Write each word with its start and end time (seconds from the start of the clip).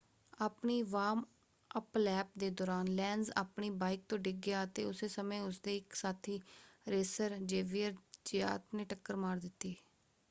ਆਪਣੀ 0.39 0.81
warm up 0.83 1.97
lap 1.97 2.27
ਦੇ 2.37 2.49
ਦੌਰਾਨ 2.51 2.87
ਲੈਨਜ਼ 2.89 3.29
ਆਪਣੀ 3.37 3.69
ਬਾਈਕ 3.75 4.03
ਤੋਂ 4.09 4.17
ਡਿੱਗ 4.19 4.39
ਗਿਆ 4.43 4.63
ਅਤੇ 4.63 4.85
ਉਸੇ 4.85 5.07
ਸਮੇਂ 5.09 5.39
ਉਸਦੇ 5.41 5.75
ਇੱਕ 5.77 5.93
ਸਾਥੀ 5.95 6.39
ਰੇਸਰ 6.87 7.37
ਜ਼ੇਵੀਅਰ 7.39 7.93
ਜ਼ਿਆਤ 8.25 8.75
ਨੇ 8.75 8.85
ਟੱਕਰ 8.85 9.15
ਮਾਰ 9.17 9.39
ਦਿੱਤੀ। 9.39 9.75